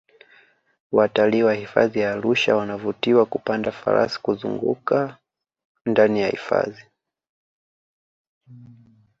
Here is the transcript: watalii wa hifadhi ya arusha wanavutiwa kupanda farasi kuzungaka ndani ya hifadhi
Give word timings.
watalii 0.91 1.43
wa 1.43 1.53
hifadhi 1.53 1.99
ya 1.99 2.11
arusha 2.11 2.55
wanavutiwa 2.55 3.25
kupanda 3.25 3.71
farasi 3.71 4.21
kuzungaka 4.21 5.17
ndani 5.85 6.21
ya 6.21 6.27
hifadhi 6.29 6.83